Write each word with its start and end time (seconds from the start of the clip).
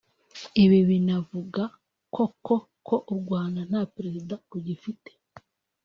Ibi 0.63 0.79
binavuga 0.89 1.63
koko 2.15 2.55
ko 2.87 2.95
u 3.13 3.13
Rwanda 3.21 3.59
nta 3.69 3.81
President 3.95 4.41
rugifite 4.51 5.11